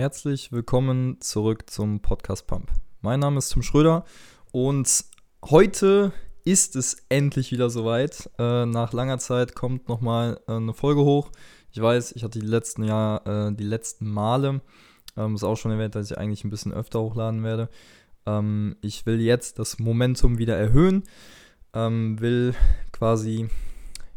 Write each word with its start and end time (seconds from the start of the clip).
Herzlich 0.00 0.50
willkommen 0.50 1.20
zurück 1.20 1.68
zum 1.68 2.00
Podcast 2.00 2.46
Pump. 2.46 2.70
Mein 3.02 3.20
Name 3.20 3.36
ist 3.36 3.50
Tim 3.50 3.62
Schröder 3.62 4.06
und 4.50 5.04
heute 5.44 6.14
ist 6.42 6.74
es 6.74 7.04
endlich 7.10 7.52
wieder 7.52 7.68
soweit. 7.68 8.30
Äh, 8.38 8.64
nach 8.64 8.94
langer 8.94 9.18
Zeit 9.18 9.54
kommt 9.54 9.90
nochmal 9.90 10.40
äh, 10.48 10.52
eine 10.52 10.72
Folge 10.72 11.02
hoch. 11.02 11.30
Ich 11.70 11.82
weiß, 11.82 12.12
ich 12.12 12.24
hatte 12.24 12.38
die 12.38 12.46
letzten 12.46 12.84
Jahr, 12.84 13.26
äh, 13.26 13.52
die 13.54 13.62
letzten 13.62 14.08
Male, 14.10 14.62
ähm, 15.18 15.34
ist 15.34 15.44
auch 15.44 15.56
schon 15.56 15.70
erwähnt, 15.70 15.94
dass 15.94 16.10
ich 16.10 16.16
eigentlich 16.16 16.44
ein 16.44 16.50
bisschen 16.50 16.72
öfter 16.72 17.02
hochladen 17.02 17.44
werde. 17.44 17.68
Ähm, 18.24 18.76
ich 18.80 19.04
will 19.04 19.20
jetzt 19.20 19.58
das 19.58 19.78
Momentum 19.78 20.38
wieder 20.38 20.56
erhöhen, 20.56 21.02
ähm, 21.74 22.18
will 22.20 22.54
quasi 22.90 23.50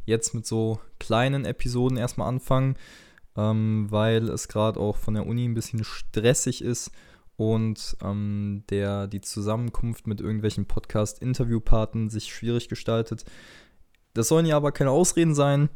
jetzt 0.05 0.34
mit 0.34 0.45
so 0.45 0.79
kleinen 0.97 1.43
Episoden 1.43 1.97
erstmal 1.97 2.29
anfangen 2.29 2.77
ähm, 3.38 3.88
weil 3.89 4.29
es 4.29 4.47
gerade 4.47 4.79
auch 4.79 4.97
von 4.97 5.13
der 5.13 5.25
Uni 5.25 5.45
ein 5.45 5.54
bisschen 5.54 5.84
stressig 5.84 6.63
ist 6.63 6.91
und 7.36 7.98
ähm, 8.03 8.63
der, 8.70 9.08
die 9.08 9.21
Zusammenkunft 9.21 10.08
mit 10.08 10.21
irgendwelchen 10.21 10.66
Podcast-Interviewpartnern 10.66 12.09
sich 12.09 12.34
schwierig 12.34 12.70
gestaltet. 12.70 13.25
Das 14.13 14.27
sollen 14.27 14.45
ja 14.45 14.55
aber 14.58 14.72
keine 14.72 14.91
Ausreden 14.91 15.34
sein. 15.34 15.70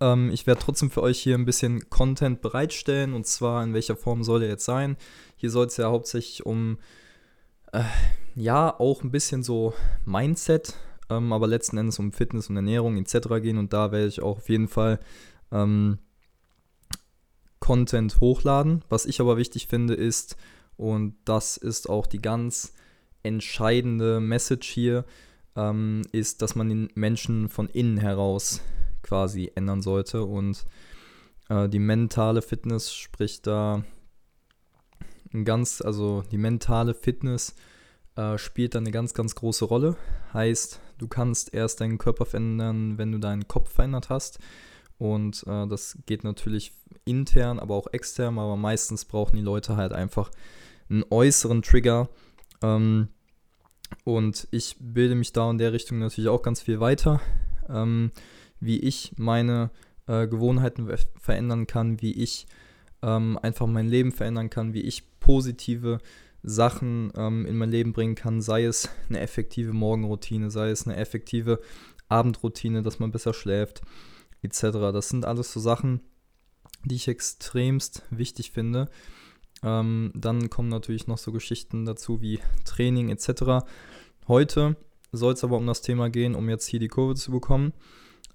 Ähm, 0.00 0.30
ich 0.30 0.46
werde 0.46 0.60
trotzdem 0.60 0.90
für 0.90 1.02
euch 1.02 1.18
hier 1.18 1.36
ein 1.36 1.46
bisschen 1.46 1.88
Content 1.90 2.40
bereitstellen 2.42 3.14
und 3.14 3.26
zwar 3.26 3.62
in 3.64 3.74
welcher 3.74 3.96
Form 3.96 4.22
soll 4.22 4.42
er 4.42 4.48
jetzt 4.48 4.64
sein. 4.64 4.96
Hier 5.36 5.50
soll 5.50 5.66
es 5.66 5.76
ja 5.76 5.90
hauptsächlich 5.90 6.44
um, 6.46 6.78
äh, 7.72 7.82
ja, 8.34 8.78
auch 8.78 9.02
ein 9.02 9.10
bisschen 9.10 9.42
so 9.42 9.74
Mindset, 10.04 10.76
ähm, 11.10 11.32
aber 11.32 11.46
letzten 11.46 11.78
Endes 11.78 11.98
um 11.98 12.12
Fitness 12.12 12.48
und 12.48 12.56
Ernährung 12.56 12.96
etc. 12.98 13.28
gehen 13.40 13.58
und 13.58 13.72
da 13.72 13.90
werde 13.90 14.06
ich 14.06 14.22
auch 14.22 14.38
auf 14.38 14.48
jeden 14.48 14.68
Fall 14.68 15.00
ähm, 15.50 15.98
Content 17.72 18.20
hochladen. 18.20 18.84
Was 18.90 19.06
ich 19.06 19.18
aber 19.18 19.38
wichtig 19.38 19.66
finde 19.66 19.94
ist, 19.94 20.36
und 20.76 21.14
das 21.24 21.56
ist 21.56 21.88
auch 21.88 22.06
die 22.06 22.20
ganz 22.20 22.74
entscheidende 23.22 24.20
Message 24.20 24.68
hier, 24.68 25.06
ähm, 25.56 26.02
ist, 26.12 26.42
dass 26.42 26.54
man 26.54 26.68
den 26.68 26.90
Menschen 26.94 27.48
von 27.48 27.70
innen 27.70 27.96
heraus 27.96 28.60
quasi 29.02 29.50
ändern 29.54 29.80
sollte. 29.80 30.22
Und 30.22 30.66
äh, 31.48 31.66
die 31.66 31.78
mentale 31.78 32.42
Fitness 32.42 32.92
spricht 32.92 33.46
da 33.46 33.82
ganz, 35.42 35.80
also 35.80 36.24
die 36.30 36.36
mentale 36.36 36.92
Fitness 36.92 37.54
äh, 38.16 38.36
spielt 38.36 38.74
da 38.74 38.80
eine 38.80 38.90
ganz, 38.90 39.14
ganz 39.14 39.34
große 39.34 39.64
Rolle. 39.64 39.96
Heißt, 40.34 40.78
du 40.98 41.08
kannst 41.08 41.54
erst 41.54 41.80
deinen 41.80 41.96
Körper 41.96 42.26
verändern, 42.26 42.98
wenn 42.98 43.12
du 43.12 43.18
deinen 43.18 43.48
Kopf 43.48 43.72
verändert 43.72 44.10
hast. 44.10 44.40
Und 45.02 45.44
äh, 45.48 45.66
das 45.66 45.98
geht 46.06 46.22
natürlich 46.22 46.70
intern, 47.04 47.58
aber 47.58 47.74
auch 47.74 47.88
extern. 47.92 48.38
Aber 48.38 48.56
meistens 48.56 49.04
brauchen 49.04 49.34
die 49.34 49.42
Leute 49.42 49.76
halt 49.76 49.92
einfach 49.92 50.30
einen 50.88 51.04
äußeren 51.10 51.62
Trigger. 51.62 52.08
Ähm, 52.62 53.08
und 54.04 54.46
ich 54.52 54.76
bilde 54.78 55.16
mich 55.16 55.32
da 55.32 55.50
in 55.50 55.58
der 55.58 55.72
Richtung 55.72 55.98
natürlich 55.98 56.30
auch 56.30 56.42
ganz 56.42 56.62
viel 56.62 56.78
weiter, 56.78 57.20
ähm, 57.68 58.12
wie 58.60 58.78
ich 58.78 59.14
meine 59.16 59.70
äh, 60.06 60.28
Gewohnheiten 60.28 60.88
verändern 61.20 61.66
kann, 61.66 62.00
wie 62.00 62.12
ich 62.12 62.46
ähm, 63.02 63.40
einfach 63.42 63.66
mein 63.66 63.88
Leben 63.88 64.12
verändern 64.12 64.50
kann, 64.50 64.72
wie 64.72 64.82
ich 64.82 65.18
positive 65.18 65.98
Sachen 66.44 67.12
ähm, 67.16 67.44
in 67.46 67.56
mein 67.56 67.72
Leben 67.72 67.92
bringen 67.92 68.14
kann, 68.14 68.40
sei 68.40 68.66
es 68.66 68.88
eine 69.08 69.18
effektive 69.18 69.72
Morgenroutine, 69.72 70.48
sei 70.52 70.70
es 70.70 70.86
eine 70.86 70.96
effektive 70.96 71.58
Abendroutine, 72.08 72.84
dass 72.84 73.00
man 73.00 73.10
besser 73.10 73.34
schläft, 73.34 73.82
etc. 74.42 74.92
Das 74.92 75.08
sind 75.08 75.24
alles 75.24 75.52
so 75.52 75.60
Sachen, 75.60 76.00
die 76.84 76.96
ich 76.96 77.08
extremst 77.08 78.02
wichtig 78.10 78.50
finde. 78.50 78.88
Ähm, 79.62 80.12
dann 80.14 80.50
kommen 80.50 80.68
natürlich 80.68 81.06
noch 81.06 81.18
so 81.18 81.32
Geschichten 81.32 81.84
dazu 81.84 82.20
wie 82.20 82.40
Training 82.64 83.08
etc. 83.08 83.64
Heute 84.26 84.76
soll 85.12 85.34
es 85.34 85.44
aber 85.44 85.56
um 85.56 85.66
das 85.66 85.82
Thema 85.82 86.10
gehen, 86.10 86.34
um 86.34 86.48
jetzt 86.48 86.66
hier 86.66 86.80
die 86.80 86.88
Kurve 86.88 87.14
zu 87.14 87.30
bekommen. 87.30 87.72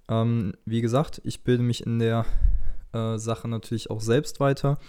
Ähm, 0.07 0.53
wie 0.65 0.81
gesagt, 0.81 1.21
ich 1.23 1.43
bilde 1.43 1.63
mich 1.63 1.85
in 1.85 1.99
der 1.99 2.25
äh, 2.93 3.17
Sache 3.17 3.47
natürlich 3.47 3.89
auch 3.89 4.01
selbst 4.01 4.39
weiter 4.39 4.79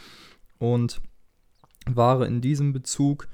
und 0.58 1.00
war 1.86 2.24
in 2.26 2.40
diesem 2.40 2.72
Bezug 2.72 3.28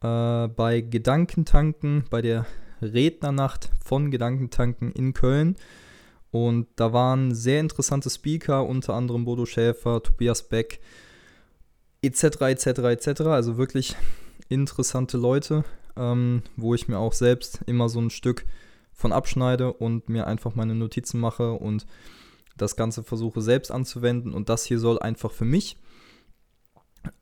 äh, 0.00 0.48
bei 0.48 0.80
Gedankentanken, 0.80 2.04
bei 2.10 2.22
der 2.22 2.46
Rednernacht 2.82 3.70
von 3.82 4.10
Gedankentanken 4.10 4.92
in 4.92 5.14
Köln. 5.14 5.56
Und 6.34 6.66
da 6.74 6.92
waren 6.92 7.32
sehr 7.32 7.60
interessante 7.60 8.10
Speaker, 8.10 8.66
unter 8.66 8.94
anderem 8.94 9.24
Bodo 9.24 9.46
Schäfer, 9.46 10.02
Tobias 10.02 10.42
Beck, 10.42 10.80
etc., 12.02 12.24
etc., 12.40 12.66
etc. 12.66 13.20
Also 13.26 13.56
wirklich 13.56 13.94
interessante 14.48 15.16
Leute, 15.16 15.62
ähm, 15.96 16.42
wo 16.56 16.74
ich 16.74 16.88
mir 16.88 16.98
auch 16.98 17.12
selbst 17.12 17.60
immer 17.66 17.88
so 17.88 18.00
ein 18.00 18.10
Stück 18.10 18.46
von 18.92 19.12
abschneide 19.12 19.74
und 19.74 20.08
mir 20.08 20.26
einfach 20.26 20.56
meine 20.56 20.74
Notizen 20.74 21.20
mache 21.20 21.52
und 21.52 21.86
das 22.56 22.74
Ganze 22.74 23.04
versuche 23.04 23.40
selbst 23.40 23.70
anzuwenden. 23.70 24.34
Und 24.34 24.48
das 24.48 24.64
hier 24.64 24.80
soll 24.80 24.98
einfach 24.98 25.30
für 25.30 25.44
mich 25.44 25.76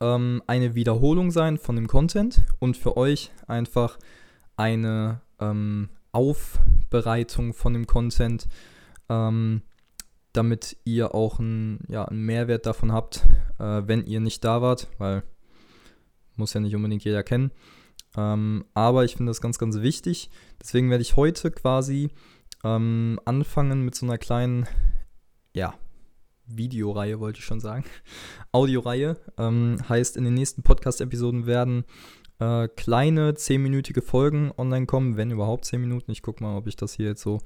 ähm, 0.01 0.43
eine 0.47 0.75
Wiederholung 0.75 1.31
sein 1.31 1.59
von 1.59 1.77
dem 1.77 1.87
Content 1.87 2.41
und 2.61 2.79
für 2.79 2.97
euch 2.97 3.31
einfach 3.47 3.99
eine 4.57 5.21
ähm, 5.39 5.91
Aufbereitung 6.13 7.53
von 7.53 7.75
dem 7.75 7.87
Content 7.87 8.49
ähm, 9.13 9.63
damit 10.33 10.79
ihr 10.85 11.15
auch 11.15 11.39
einen, 11.39 11.85
ja, 11.89 12.07
einen 12.07 12.23
Mehrwert 12.23 12.65
davon 12.65 12.93
habt, 12.93 13.27
äh, 13.59 13.83
wenn 13.85 14.07
ihr 14.07 14.21
nicht 14.21 14.43
da 14.45 14.63
wart, 14.63 14.89
weil 14.99 15.23
muss 16.37 16.55
ja 16.55 16.61
nicht 16.61 16.75
unbedingt 16.75 17.05
jeder 17.05 17.23
kennen. 17.23 17.51
Ähm, 18.17 18.65
aber 18.73 19.05
ich 19.05 19.17
finde 19.17 19.31
das 19.31 19.43
ganz, 19.43 19.59
ganz 19.59 19.81
wichtig. 19.81 20.31
Deswegen 20.61 20.91
werde 20.91 21.03
ich 21.03 21.17
heute 21.17 21.51
quasi 21.51 22.11
ähm, 22.65 23.21
anfangen 23.27 23.85
mit 23.85 23.95
so 23.95 24.07
einer 24.07 24.17
kleinen, 24.17 24.67
ja, 25.55 25.75
Videoreihe, 26.47 27.21
wollte 27.21 27.39
ich 27.39 27.45
schon 27.45 27.61
sagen. 27.61 27.85
Audioreihe. 28.53 29.17
Ähm, 29.39 29.77
heißt, 29.89 30.17
in 30.17 30.25
den 30.25 30.35
nächsten 30.35 30.63
Podcast-Episoden 30.63 31.47
werden 31.47 31.85
äh, 32.39 32.69
kleine 32.69 33.33
10-minütige 33.33 34.03
Folgen 34.03 34.53
online 34.57 34.87
kommen, 34.87 35.17
wenn 35.17 35.31
überhaupt 35.31 35.67
10 35.67 35.81
Minuten. 35.81 36.11
Ich 36.11 36.23
gucke 36.23 36.43
mal, 36.43 36.57
ob 36.57 36.67
ich 36.67 36.77
das 36.77 36.95
hier 36.95 37.07
jetzt 37.07 37.23
so 37.23 37.41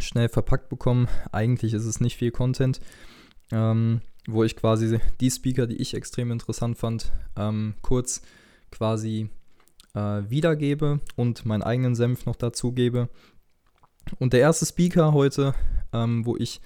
schnell 0.00 0.28
verpackt 0.28 0.68
bekommen. 0.68 1.08
Eigentlich 1.32 1.74
ist 1.74 1.84
es 1.84 2.00
nicht 2.00 2.16
viel 2.16 2.30
Content, 2.30 2.80
ähm, 3.52 4.00
wo 4.26 4.44
ich 4.44 4.56
quasi 4.56 4.98
die 5.20 5.30
Speaker, 5.30 5.66
die 5.66 5.76
ich 5.76 5.94
extrem 5.94 6.30
interessant 6.30 6.78
fand, 6.78 7.12
ähm, 7.36 7.74
kurz 7.82 8.22
quasi 8.70 9.28
äh, 9.94 10.22
wiedergebe 10.28 11.00
und 11.16 11.44
meinen 11.46 11.62
eigenen 11.62 11.94
Senf 11.94 12.26
noch 12.26 12.36
dazu 12.36 12.72
gebe. 12.72 13.08
Und 14.18 14.32
der 14.32 14.40
erste 14.40 14.66
Speaker 14.66 15.12
heute, 15.12 15.54
ähm, 15.92 16.24
wo 16.26 16.36
ich 16.36 16.60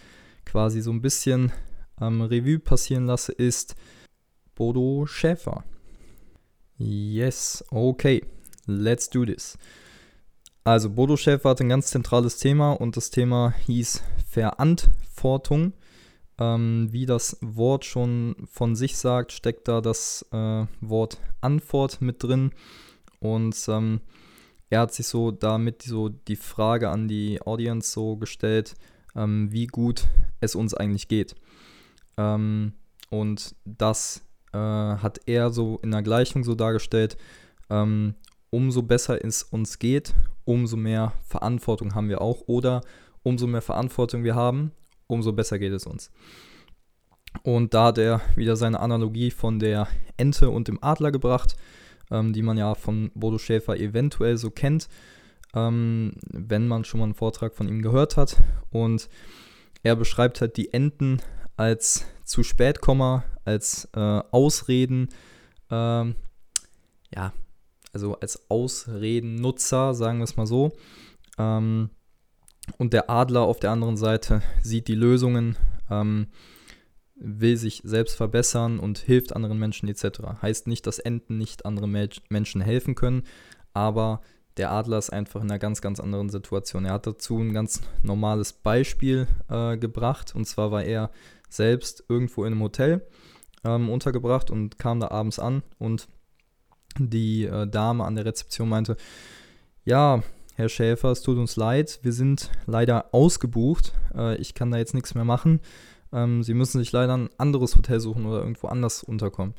quasi 0.44 0.81
so 0.81 0.91
ein 0.93 1.03
bisschen 1.03 1.53
ähm, 2.00 2.23
Revue 2.23 2.59
passieren 2.59 3.06
lasse, 3.06 3.33
ist 3.33 3.77
Bodo 4.55 5.06
Schäfer. 5.06 5.65
Yes, 6.77 7.65
okay, 7.71 8.25
let's 8.67 9.09
do 9.09 9.25
this. 9.25 9.56
Also 10.67 10.89
Bodo 10.89 11.19
Schäfer 11.19 11.51
hat 11.51 11.61
ein 11.61 11.69
ganz 11.69 11.89
zentrales 11.89 12.39
Thema 12.39 12.73
und 12.73 12.97
das 12.97 13.11
Thema 13.11 13.53
hieß 13.67 14.03
Verantwortung. 14.31 15.75
Ähm, 16.39 16.89
wie 16.91 17.05
das 17.05 17.37
Wort 17.43 17.85
schon 17.85 18.35
von 18.51 18.75
sich 18.75 18.97
sagt, 18.97 19.33
steckt 19.33 19.69
da 19.69 19.83
das 19.83 20.27
äh, 20.33 20.65
Wort 20.81 21.19
Antwort 21.43 22.01
mit 22.01 22.23
drin. 22.23 22.53
Und 23.21 23.57
ähm, 23.69 24.01
er 24.71 24.81
hat 24.81 24.95
sich 24.95 25.07
so 25.07 25.31
damit 25.31 25.83
so 25.83 26.09
die 26.09 26.35
Frage 26.37 26.89
an 26.89 27.09
die 27.09 27.43
Audience 27.43 27.93
so 27.93 28.17
gestellt, 28.17 28.75
ähm, 29.15 29.53
wie 29.53 29.67
gut 29.67 30.09
es 30.41 30.55
uns 30.55 30.73
eigentlich 30.73 31.09
geht. 31.09 31.35
Ähm, 32.17 32.73
und 33.11 33.55
das 33.67 34.25
äh, 34.55 34.59
hat 34.59 35.21
er 35.27 35.50
so 35.50 35.79
in 35.83 35.91
der 35.91 36.03
Gleichung 36.03 36.43
so 36.43 36.55
dargestellt, 36.55 37.19
ähm, 37.69 38.15
umso 38.49 38.83
besser 38.83 39.23
es 39.23 39.43
uns 39.43 39.79
geht, 39.79 40.15
umso 40.44 40.76
mehr 40.76 41.12
Verantwortung 41.23 41.94
haben 41.94 42.08
wir 42.08 42.20
auch. 42.20 42.43
Oder 42.46 42.82
umso 43.23 43.46
mehr 43.46 43.62
Verantwortung 43.62 44.25
wir 44.25 44.35
haben, 44.35 44.73
umso 45.06 45.32
besser 45.32 45.58
geht 45.58 45.73
es 45.73 45.87
uns. 45.87 46.11
Und 47.43 47.75
da 47.75 47.87
hat 47.87 47.99
er 47.99 48.20
wieder 48.37 48.56
seine 48.56 48.81
Analogie 48.81 49.31
von 49.31 49.58
der 49.58 49.88
Ente 50.17 50.50
und 50.50 50.69
dem 50.69 50.82
Adler 50.82 51.11
gebracht, 51.11 51.56
ähm, 52.11 52.32
die 52.32 52.43
man 52.43 52.56
ja 52.56 52.75
von 52.75 53.11
Bodo 53.14 53.38
Schäfer 53.38 53.76
eventuell 53.76 54.37
so 54.37 54.50
kennt, 54.50 54.88
ähm, 55.55 56.12
wenn 56.31 56.69
man 56.69 56.85
schon 56.85 57.00
mal 57.00 57.05
einen 57.05 57.14
Vortrag 57.14 57.55
von 57.55 57.69
ihm 57.69 57.82
gehört 57.82 58.17
hat. 58.17 58.40
Und 58.70 59.08
er 59.82 59.97
beschreibt 59.97 60.40
halt 60.40 60.56
die 60.56 60.73
Enten 60.73 61.20
als 61.56 62.06
zu 62.25 62.43
spät 62.43 62.81
Komma, 62.81 63.25
als 63.44 63.88
äh, 63.94 64.00
Ausreden, 64.31 65.08
ähm, 65.70 66.14
ja, 67.14 67.32
also 67.94 68.19
als 68.20 68.50
Ausredennutzer, 68.50 69.94
sagen 69.94 70.19
wir 70.19 70.25
es 70.25 70.37
mal 70.37 70.46
so. 70.46 70.73
Ähm, 71.38 71.91
und 72.79 72.93
der 72.93 73.11
Adler 73.11 73.43
auf 73.43 73.61
der 73.61 73.70
anderen 73.70 73.96
Seite 73.96 74.43
sieht 74.62 74.88
die 74.88 74.94
Lösungen, 74.94 75.56
ähm, 75.91 76.29
will 77.17 77.56
sich 77.56 77.81
selbst 77.85 78.17
verbessern 78.17 78.79
und 78.81 78.99
hilft 78.99 79.35
anderen 79.35 79.58
Menschen 79.58 79.88
etc. 79.88 80.43
Heißt 80.43 80.67
nicht, 80.67 80.87
dass 80.87 80.99
Enten 80.99 81.38
nicht 81.38 81.64
anderen 81.64 82.11
Menschen 82.29 82.61
helfen 82.61 82.94
können, 82.94 83.23
aber 83.73 84.20
der 84.56 84.70
Adler 84.70 84.99
ist 84.99 85.11
einfach 85.11 85.40
in 85.40 85.50
einer 85.50 85.58
ganz, 85.58 85.81
ganz 85.81 86.00
anderen 86.00 86.29
Situation. 86.29 86.85
Er 86.85 86.94
hat 86.94 87.06
dazu 87.06 87.38
ein 87.38 87.52
ganz 87.52 87.81
normales 88.02 88.52
Beispiel 88.52 89.26
äh, 89.49 89.76
gebracht. 89.76 90.35
Und 90.35 90.44
zwar 90.44 90.70
war 90.70 90.85
er 90.85 91.11
selbst 91.49 92.05
irgendwo 92.08 92.44
in 92.44 92.52
einem 92.52 92.62
Hotel 92.62 93.06
ähm, 93.64 93.90
untergebracht 93.90 94.50
und 94.50 94.79
kam 94.79 95.00
da 95.00 95.08
abends 95.08 95.38
an 95.38 95.62
und 95.79 96.08
die 96.99 97.44
äh, 97.44 97.67
Dame 97.67 98.05
an 98.05 98.14
der 98.14 98.25
Rezeption 98.25 98.69
meinte, 98.69 98.96
ja, 99.85 100.23
Herr 100.56 100.69
Schäfer, 100.69 101.11
es 101.11 101.23
tut 101.23 101.37
uns 101.37 101.56
leid, 101.56 101.99
wir 102.02 102.12
sind 102.12 102.50
leider 102.67 103.12
ausgebucht, 103.12 103.93
äh, 104.14 104.37
ich 104.37 104.55
kann 104.55 104.70
da 104.70 104.79
jetzt 104.79 104.94
nichts 104.94 105.14
mehr 105.14 105.25
machen. 105.25 105.61
Ähm, 106.12 106.43
Sie 106.43 106.55
müssen 106.55 106.79
sich 106.79 106.93
leider 106.93 107.17
ein 107.17 107.31
anderes 107.38 107.76
Hotel 107.76 107.99
suchen 108.00 108.25
oder 108.25 108.38
irgendwo 108.38 108.69
anders 108.69 109.02
unterkommen. 109.02 109.55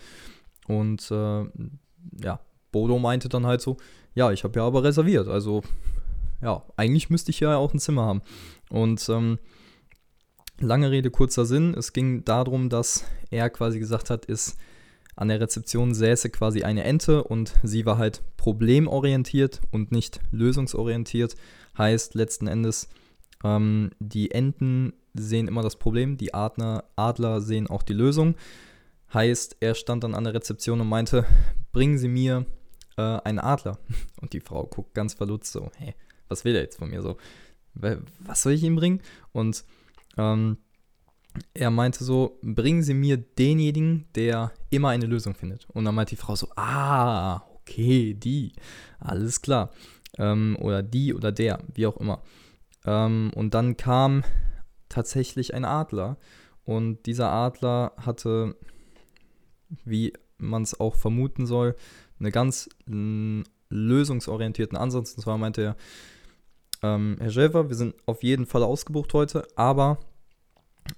Und 0.68 1.12
äh, 1.12 1.44
ja, 2.22 2.40
Bodo 2.72 2.98
meinte 2.98 3.30
dann 3.30 3.46
halt 3.46 3.62
so, 3.62 3.78
ja, 4.14 4.32
ich 4.32 4.44
habe 4.44 4.58
ja 4.60 4.66
aber 4.66 4.84
reserviert. 4.84 5.28
Also, 5.28 5.64
ja, 6.42 6.64
eigentlich 6.78 7.10
müsste 7.10 7.32
ich 7.32 7.42
ja 7.42 7.58
auch 7.58 7.74
ein 7.74 7.80
Zimmer 7.80 8.06
haben. 8.06 8.22
Und 8.70 9.08
ähm, 9.10 9.38
lange 10.60 10.92
Rede, 10.92 11.12
kurzer 11.12 11.46
Sinn. 11.46 11.74
Es 11.74 11.94
ging 11.94 12.24
darum, 12.24 12.70
dass 12.70 13.06
er 13.32 13.50
quasi 13.50 13.80
gesagt 13.80 14.10
hat, 14.10 14.26
ist 14.26 14.58
an 15.16 15.30
der 15.30 15.40
Rezeption 15.40 15.94
säße 15.94 16.30
quasi 16.30 16.64
eine 16.64 16.84
Ente 16.84 17.24
und 17.24 17.54
sie 17.64 17.86
war 17.86 17.98
halt 17.98 18.22
problemorientiert 18.38 19.62
und 19.72 19.92
nicht 19.92 20.20
lösungsorientiert. 20.32 21.36
Heißt 21.78 22.16
letzten 22.16 22.48
Endes, 22.48 22.90
ähm, 23.44 23.92
die 24.00 24.32
Enten 24.32 24.94
sehen 25.14 25.48
immer 25.48 25.62
das 25.62 25.78
Problem, 25.78 26.18
die 26.18 26.34
Adler, 26.34 26.86
Adler 26.96 27.42
sehen 27.42 27.68
auch 27.68 27.84
die 27.84 27.94
Lösung. 27.94 28.36
Heißt, 29.14 29.58
er 29.62 29.76
stand 29.76 30.04
dann 30.04 30.16
an 30.16 30.26
der 30.26 30.34
Rezeption 30.34 30.82
und 30.82 30.90
meinte, 30.90 31.26
bringen 31.72 31.98
Sie 31.98 32.10
mir 32.10 32.46
äh, 32.98 33.02
einen 33.02 33.40
Adler. 33.40 33.78
Und 34.22 34.34
die 34.34 34.42
Frau 34.42 34.66
guckt 34.66 34.94
ganz 34.94 35.14
verlutzt 35.14 35.54
so, 35.54 35.70
hey, 35.78 35.94
was 36.28 36.44
will 36.44 36.56
er 36.56 36.64
jetzt 36.64 36.78
von 36.78 36.90
mir 36.90 37.02
so? 37.02 37.18
Was 37.74 38.42
soll 38.42 38.54
ich 38.54 38.64
ihm 38.64 38.76
bringen? 38.76 39.02
Und 39.32 39.64
ähm, 40.18 40.58
er 41.54 41.70
meinte 41.72 42.04
so, 42.04 42.40
bringen 42.42 42.84
Sie 42.84 42.94
mir 42.94 43.18
denjenigen, 43.18 44.06
der 44.16 44.52
immer 44.70 44.90
eine 44.90 45.06
Lösung 45.06 45.36
findet. 45.36 45.68
Und 45.70 45.86
dann 45.86 45.96
meinte 45.96 46.16
die 46.16 46.22
Frau 46.22 46.36
so, 46.36 46.48
ah, 46.56 47.42
okay, 47.56 48.14
die, 48.14 48.54
alles 49.00 49.42
klar. 49.42 49.72
Ähm, 50.18 50.58
oder 50.60 50.84
die 50.84 51.14
oder 51.14 51.32
der, 51.32 51.60
wie 51.74 51.88
auch 51.88 51.98
immer. 51.98 52.22
Ähm, 52.86 53.32
und 53.36 53.54
dann 53.54 53.78
kam 53.78 54.24
tatsächlich 54.90 55.54
ein 55.54 55.66
Adler. 55.66 56.18
Und 56.64 57.06
dieser 57.06 57.32
Adler 57.32 57.94
hatte, 57.98 58.56
wie 59.84 60.14
man 60.38 60.64
es 60.64 60.80
auch 60.80 60.96
vermuten 60.96 61.46
soll, 61.46 61.76
eine 62.20 62.32
ganz 62.32 62.70
lösungsorientierten 63.70 64.78
Ansatz. 64.78 65.14
Und 65.14 65.22
zwar 65.22 65.38
meinte 65.38 65.62
er, 65.62 65.76
ähm, 66.82 67.18
Herr 67.20 67.32
Schäfer, 67.32 67.70
wir 67.70 67.76
sind 67.76 67.96
auf 68.06 68.24
jeden 68.24 68.46
Fall 68.46 68.64
ausgebucht 68.64 69.14
heute, 69.14 69.48
aber 69.56 70.00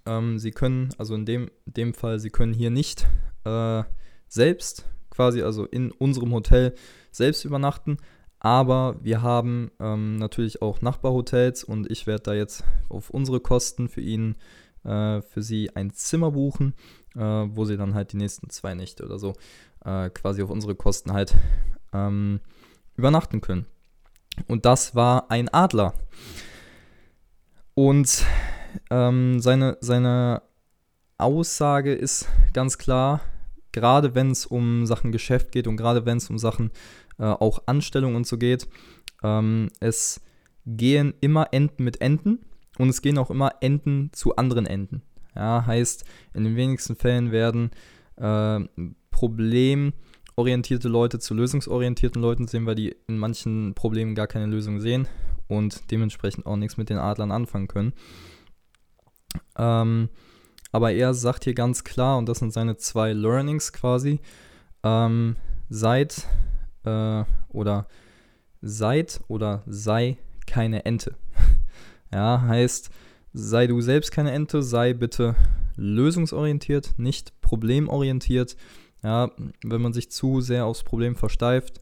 ähm, 0.06 0.40
Sie 0.40 0.52
können, 0.52 0.90
also 0.98 1.16
in 1.16 1.26
dem, 1.26 1.50
dem 1.66 1.94
Fall, 1.94 2.20
Sie 2.20 2.30
können 2.30 2.54
hier 2.54 2.70
nicht 2.70 3.08
äh, 3.44 3.84
selbst 4.28 4.86
quasi, 5.10 5.42
also 5.42 5.66
in 5.66 5.92
unserem 5.92 6.32
Hotel 6.34 6.74
selbst 7.12 7.46
übernachten, 7.46 7.98
aber 8.40 8.98
wir 9.02 9.22
haben 9.22 9.72
ähm, 9.80 10.18
natürlich 10.18 10.62
auch 10.62 10.82
Nachbarhotels 10.82 11.64
und 11.64 11.90
ich 11.90 12.06
werde 12.06 12.24
da 12.24 12.34
jetzt 12.34 12.64
auf 12.90 13.10
unsere 13.10 13.40
Kosten 13.40 13.90
für 13.90 14.02
ihn, 14.02 14.36
äh, 14.84 15.22
für 15.22 15.42
Sie 15.42 15.76
ein 15.76 15.92
Zimmer 15.92 16.32
buchen, 16.32 16.76
äh, 17.16 17.20
wo 17.20 17.66
Sie 17.66 17.78
dann 17.78 17.96
halt 17.96 18.14
die 18.14 18.18
nächsten 18.18 18.50
zwei 18.50 18.76
Nächte 18.76 19.06
oder 19.06 19.18
so 19.18 19.34
äh, 19.84 20.10
quasi 20.12 20.44
auf 20.44 20.52
unsere 20.52 20.76
Kosten 20.76 21.14
halt 21.14 21.36
ähm, 21.94 22.40
übernachten 22.96 23.42
können. 23.42 23.66
Und 24.48 24.66
das 24.66 24.94
war 24.94 25.32
ein 25.32 25.50
Adler. 25.50 25.94
Und 27.74 28.24
ähm, 28.90 29.40
seine, 29.40 29.78
seine 29.82 30.42
Aussage 31.18 31.94
ist 31.94 32.28
ganz 32.54 32.78
klar, 32.78 33.22
gerade 33.72 34.16
wenn 34.16 34.32
es 34.32 34.46
um 34.46 34.86
Sachen 34.86 35.12
Geschäft 35.12 35.52
geht 35.52 35.68
und 35.68 35.78
gerade 35.78 36.06
wenn 36.06 36.18
es 36.18 36.30
um 36.30 36.38
Sachen 36.38 36.72
äh, 37.20 37.24
auch 37.24 37.64
Anstellung 37.66 38.16
und 38.16 38.28
so 38.28 38.38
geht, 38.38 38.68
ähm, 39.24 39.70
es 39.80 40.22
gehen 40.66 41.14
immer 41.22 41.54
Enten 41.54 41.84
mit 41.84 42.02
Enten 42.02 42.40
und 42.78 42.90
es 42.90 43.02
gehen 43.02 43.18
auch 43.18 43.32
immer 43.32 43.54
Enten 43.62 44.12
zu 44.14 44.36
anderen 44.36 44.66
Enten. 44.66 45.02
Ja, 45.36 45.66
heißt, 45.66 46.04
in 46.34 46.44
den 46.44 46.56
wenigsten 46.56 46.96
Fällen 46.96 47.32
werden 47.32 47.72
äh, 48.16 48.60
problemorientierte 49.12 50.90
Leute 50.90 51.20
zu 51.20 51.34
lösungsorientierten 51.34 52.22
Leuten 52.22 52.48
sehen, 52.48 52.66
weil 52.66 52.76
die 52.76 52.96
in 53.08 53.18
manchen 53.18 53.74
Problemen 53.76 54.16
gar 54.16 54.28
keine 54.28 54.48
Lösung 54.48 54.80
sehen 54.80 55.08
und 55.48 55.92
dementsprechend 55.92 56.46
auch 56.46 56.56
nichts 56.56 56.78
mit 56.78 56.90
den 56.90 56.98
Adlern 56.98 57.32
anfangen 57.32 57.68
können. 57.68 57.94
Ähm, 59.58 60.10
aber 60.72 60.92
er 60.92 61.14
sagt 61.14 61.46
hier 61.46 61.54
ganz 61.54 61.84
klar, 61.84 62.18
und 62.18 62.28
das 62.28 62.40
sind 62.40 62.54
seine 62.54 62.78
zwei 62.78 63.14
Learnings 63.14 63.74
quasi, 63.74 64.20
ähm, 64.84 65.36
seid 65.70 66.28
äh, 66.84 67.24
oder 67.50 67.88
seid 68.62 69.22
oder 69.28 69.64
sei 69.66 70.18
keine 70.46 70.86
Ente. 70.86 71.16
ja, 72.14 72.42
heißt, 72.42 72.90
sei 73.34 73.68
du 73.68 73.82
selbst 73.82 74.12
keine 74.12 74.32
Ente, 74.32 74.62
sei 74.62 74.94
bitte 74.94 75.36
lösungsorientiert, 75.76 76.96
nicht 76.98 77.40
problemorientiert. 77.42 78.56
Ja, 79.04 79.32
wenn 79.64 79.82
man 79.82 79.94
sich 79.94 80.10
zu 80.12 80.42
sehr 80.42 80.66
aufs 80.66 80.84
Problem 80.84 81.16
versteift, 81.16 81.80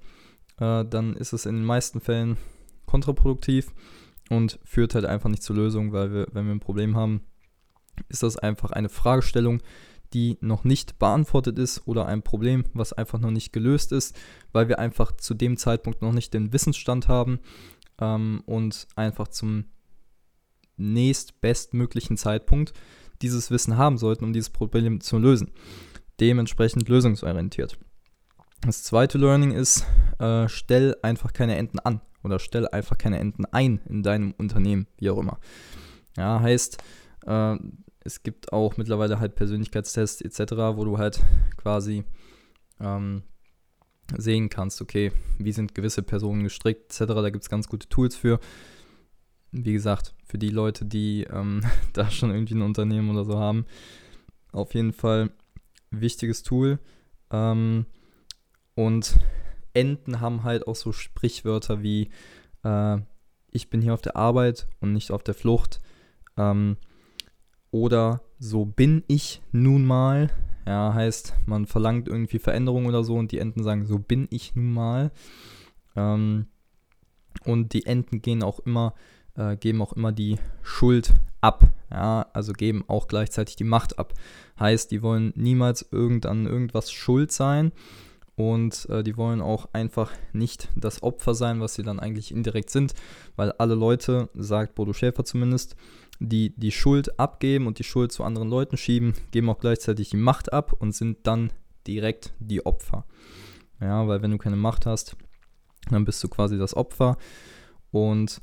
äh, 0.60 0.84
dann 0.86 1.16
ist 1.16 1.34
es 1.34 1.46
in 1.46 1.56
den 1.56 1.66
meisten 1.66 2.02
Fällen 2.02 2.38
kontraproduktiv 2.86 3.74
und 4.30 4.60
führt 4.64 4.96
halt 4.96 5.06
einfach 5.06 5.30
nicht 5.30 5.44
zur 5.44 5.56
Lösung, 5.56 5.94
weil 5.94 6.14
wir, 6.14 6.28
wenn 6.34 6.46
wir 6.46 6.54
ein 6.54 6.60
Problem 6.60 6.96
haben, 6.96 7.22
ist 8.10 8.24
das 8.24 8.38
einfach 8.38 8.72
eine 8.72 8.90
Fragestellung, 8.90 9.62
die 10.14 10.38
noch 10.42 10.64
nicht 10.64 11.00
beantwortet 11.00 11.60
ist 11.60 11.88
oder 11.88 12.06
ein 12.06 12.22
Problem, 12.22 12.66
was 12.74 12.94
einfach 12.94 13.20
noch 13.20 13.32
nicht 13.32 13.52
gelöst 13.52 13.92
ist, 13.92 14.16
weil 14.54 14.70
wir 14.70 14.80
einfach 14.80 15.12
zu 15.18 15.34
dem 15.34 15.58
Zeitpunkt 15.58 16.02
noch 16.02 16.14
nicht 16.14 16.34
den 16.34 16.54
Wissensstand 16.54 17.08
haben 17.08 17.40
ähm, 18.00 18.44
und 18.46 18.88
einfach 18.96 19.28
zum 19.28 19.66
nächstbestmöglichen 20.78 22.18
Zeitpunkt 22.18 22.74
dieses 23.22 23.50
Wissen 23.50 23.78
haben 23.78 23.98
sollten, 23.98 24.26
um 24.26 24.34
dieses 24.34 24.50
Problem 24.50 25.02
zu 25.02 25.18
lösen 25.18 25.52
dementsprechend 26.20 26.88
lösungsorientiert. 26.90 27.78
Das 28.62 28.84
zweite 28.84 29.18
Learning 29.18 29.52
ist, 29.52 29.86
äh, 30.20 30.48
stell 30.48 30.96
einfach 31.02 31.34
keine 31.34 31.56
Enten 31.58 31.80
an 31.80 32.02
oder 32.24 32.40
stell 32.40 32.68
einfach 32.68 32.98
keine 32.98 33.20
Enten 33.20 33.46
ein 33.46 33.82
in 33.88 34.02
deinem 34.02 34.32
Unternehmen, 34.32 34.88
wie 34.98 35.10
auch 35.10 35.20
immer. 35.20 35.40
Ja, 36.18 36.40
heißt, 36.40 36.78
äh, 37.28 37.56
es 38.06 38.22
gibt 38.24 38.54
auch 38.54 38.78
mittlerweile 38.78 39.20
halt 39.20 39.36
Persönlichkeitstests 39.36 40.22
etc., 40.22 40.54
wo 40.76 40.86
du 40.86 40.98
halt 40.98 41.22
quasi 41.58 42.06
ähm, 42.80 43.24
sehen 44.16 44.50
kannst, 44.50 44.82
okay, 44.82 45.12
wie 45.40 45.52
sind 45.52 45.74
gewisse 45.74 46.04
Personen 46.04 46.44
gestrickt 46.44 46.92
etc. 46.92 47.14
Da 47.14 47.30
gibt 47.32 47.44
es 47.44 47.50
ganz 47.50 47.68
gute 47.68 47.90
Tools 47.90 48.16
für. 48.16 48.40
Wie 49.52 49.74
gesagt, 49.74 50.14
für 50.24 50.38
die 50.38 50.50
Leute, 50.52 50.86
die 50.86 51.24
ähm, 51.24 51.62
da 51.94 52.10
schon 52.12 52.30
irgendwie 52.30 52.54
ein 52.54 52.62
Unternehmen 52.62 53.10
oder 53.10 53.26
so 53.26 53.40
haben, 53.40 53.66
auf 54.52 54.74
jeden 54.76 54.94
Fall 54.94 55.32
wichtiges 55.90 56.44
Tool. 56.44 56.80
Ähm, 57.32 57.88
und 58.76 59.18
Enten 59.74 60.22
haben 60.22 60.44
halt 60.44 60.68
auch 60.68 60.76
so 60.76 60.92
Sprichwörter 60.92 61.82
wie 61.82 62.12
äh, 62.64 62.98
ich 63.50 63.70
bin 63.70 63.82
hier 63.82 63.94
auf 63.94 64.02
der 64.02 64.16
Arbeit 64.16 64.68
und 64.80 64.94
nicht 64.94 65.12
auf 65.12 65.24
der 65.24 65.34
Flucht. 65.34 65.82
Ähm, 66.38 66.78
oder 67.76 68.22
so 68.40 68.64
bin 68.64 69.04
ich 69.08 69.42
nun 69.52 69.84
mal. 69.84 70.32
Ja, 70.66 70.94
heißt, 70.94 71.34
man 71.46 71.66
verlangt 71.66 72.08
irgendwie 72.08 72.40
Veränderung 72.40 72.86
oder 72.86 73.04
so 73.04 73.16
und 73.16 73.34
die 73.34 73.38
Enten 73.38 73.64
sagen, 73.64 73.86
so 73.86 74.00
bin 74.00 74.30
ich 74.32 74.56
nun 74.56 74.72
mal. 74.72 75.12
Ähm, 75.98 76.46
und 77.44 77.74
die 77.74 77.86
Enten 77.86 78.22
gehen 78.22 78.44
auch 78.44 78.60
immer, 78.60 78.94
äh, 79.36 79.58
geben 79.58 79.82
auch 79.82 79.92
immer 79.92 80.14
die 80.14 80.38
Schuld 80.62 81.16
ab. 81.42 81.66
Ja, 81.92 82.28
also 82.32 82.54
geben 82.54 82.86
auch 82.88 83.10
gleichzeitig 83.10 83.58
die 83.58 83.66
Macht 83.66 84.00
ab. 84.00 84.14
Heißt, 84.58 84.90
die 84.92 85.02
wollen 85.02 85.34
niemals 85.36 85.86
irgend 85.92 86.28
an 86.28 86.46
irgendwas 86.46 86.94
schuld 86.94 87.34
sein 87.34 87.74
und 88.36 88.88
äh, 88.90 89.04
die 89.04 89.18
wollen 89.18 89.42
auch 89.42 89.70
einfach 89.74 90.12
nicht 90.34 90.70
das 90.76 91.04
Opfer 91.04 91.36
sein, 91.36 91.62
was 91.62 91.76
sie 91.76 91.84
dann 91.84 92.00
eigentlich 92.00 92.32
indirekt 92.32 92.70
sind, 92.70 92.94
weil 93.36 93.52
alle 93.54 93.76
Leute, 93.76 94.30
sagt 94.34 94.76
Bodo 94.76 94.94
Schäfer 94.94 95.24
zumindest, 95.24 95.76
die 96.20 96.54
die 96.56 96.72
Schuld 96.72 97.20
abgeben 97.20 97.68
und 97.68 97.80
die 97.80 97.84
Schuld 97.84 98.12
zu 98.12 98.24
anderen 98.24 98.50
Leuten 98.50 98.78
schieben, 98.78 99.14
geben 99.32 99.50
auch 99.50 99.60
gleichzeitig 99.60 100.10
die 100.10 100.18
Macht 100.18 100.54
ab 100.54 100.74
und 100.74 100.94
sind 100.94 101.28
dann 101.28 101.52
direkt 101.88 102.34
die 102.40 102.66
Opfer. 102.66 103.06
Ja, 103.82 104.08
weil 104.08 104.22
wenn 104.22 104.32
du 104.32 104.38
keine 104.38 104.56
Macht 104.56 104.86
hast, 104.86 105.18
dann 105.90 106.06
bist 106.06 106.24
du 106.24 106.28
quasi 106.28 106.58
das 106.58 106.76
Opfer 106.76 107.18
und 107.92 108.40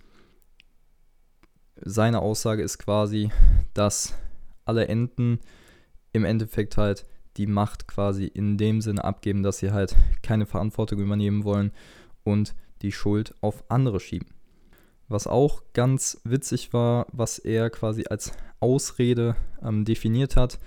seine 1.77 2.21
Aussage 2.21 2.63
ist 2.63 2.79
quasi, 2.79 3.31
dass 3.75 4.15
alle 4.65 4.87
Enten 4.89 5.41
im 6.13 6.25
Endeffekt 6.25 6.77
halt 6.77 7.07
die 7.37 7.47
Macht 7.47 7.89
quasi 7.89 8.27
in 8.27 8.59
dem 8.59 8.81
Sinne 8.81 9.03
abgeben, 9.05 9.43
dass 9.43 9.59
sie 9.59 9.73
halt 9.73 9.97
keine 10.23 10.47
Verantwortung 10.47 11.01
übernehmen 11.01 11.45
wollen 11.45 11.73
und 12.25 12.55
die 12.83 12.93
Schuld 12.93 13.35
auf 13.41 13.65
andere 13.71 14.01
schieben. 14.01 14.29
Was 15.13 15.27
auch 15.27 15.63
ganz 15.75 16.19
witzig 16.25 16.73
war, 16.73 17.07
was 17.13 17.39
er 17.39 17.69
quasi 17.69 18.05
als 18.09 18.33
Ausrede 18.61 19.37
ähm, 19.63 19.85
definiert 19.85 20.37
hat, 20.37 20.59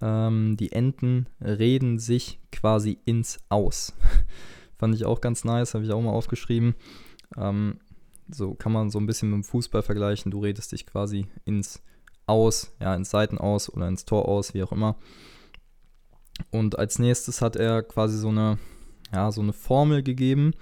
ähm, 0.00 0.56
die 0.56 0.72
Enten 0.72 1.28
reden 1.40 2.00
sich 2.00 2.40
quasi 2.50 2.98
ins 3.04 3.38
Aus. 3.48 3.94
Fand 4.76 4.96
ich 4.96 5.04
auch 5.04 5.20
ganz 5.20 5.44
nice, 5.44 5.74
habe 5.74 5.84
ich 5.84 5.92
auch 5.92 6.02
mal 6.02 6.10
aufgeschrieben. 6.10 6.74
Ähm, 7.36 7.78
so 8.28 8.54
kann 8.54 8.72
man 8.72 8.90
so 8.90 8.98
ein 8.98 9.06
bisschen 9.06 9.30
mit 9.30 9.36
dem 9.36 9.44
Fußball 9.44 9.82
vergleichen. 9.82 10.32
Du 10.32 10.40
redest 10.40 10.72
dich 10.72 10.84
quasi 10.84 11.28
ins 11.44 11.80
Aus, 12.26 12.72
ja, 12.80 12.92
ins 12.96 13.10
Seiten 13.10 13.38
aus 13.38 13.72
oder 13.72 13.86
ins 13.86 14.04
Tor 14.04 14.28
aus, 14.28 14.52
wie 14.52 14.64
auch 14.64 14.72
immer. 14.72 14.96
Und 16.50 16.76
als 16.76 16.98
nächstes 16.98 17.40
hat 17.40 17.54
er 17.54 17.84
quasi 17.84 18.18
so 18.18 18.30
eine, 18.30 18.58
ja, 19.12 19.30
so 19.30 19.42
eine 19.42 19.52
Formel 19.52 20.02
gegeben, 20.02 20.54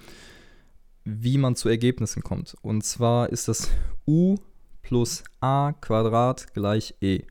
wie 1.05 1.39
man 1.39 1.57
zu 1.57 1.69
Ergebnissen 1.69 2.23
kommt. 2.23 2.57
Und 2.63 2.83
zwar 2.83 3.31
ist 3.31 3.49
das 3.49 3.71
U 4.07 4.37
plus 4.83 5.23
A 5.41 5.73
Quadrat 5.73 6.53
gleich 6.55 6.95
E. 7.01 7.23